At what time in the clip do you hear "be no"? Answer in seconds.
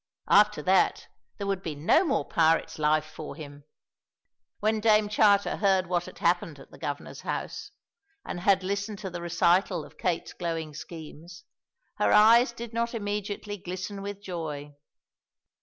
1.61-2.03